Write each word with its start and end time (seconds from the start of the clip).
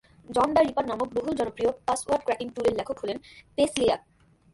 John 0.29 0.47
the 0.55 0.61
Ripper 0.61 0.85
নামক 0.91 1.09
বহুল 1.17 1.33
জনপ্রিয় 1.39 1.71
পাসওয়ার্ড 1.87 2.23
ক্র্যাকিং 2.25 2.47
টুলের 2.55 2.77
লেখক 2.79 2.97
হলেন 3.01 3.17
পেস্লিয়াক। 3.57 4.01